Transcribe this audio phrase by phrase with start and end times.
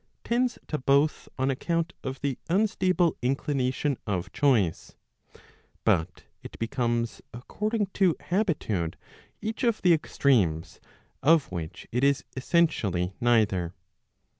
[0.25, 4.95] 479 tends to both on account of the unstable inclination of choice;
[5.83, 8.97] but it becomes according to habitude
[9.43, 10.79] each of the extremes,
[11.21, 13.75] of which it is essentially neither.